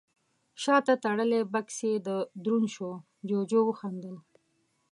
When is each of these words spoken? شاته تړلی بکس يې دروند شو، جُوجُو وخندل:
شاته 0.61 0.93
تړلی 1.03 1.41
بکس 1.53 1.77
يې 1.87 1.93
دروند 2.43 2.67
شو، 2.75 2.91
جُوجُو 3.27 3.61
وخندل: 3.65 4.15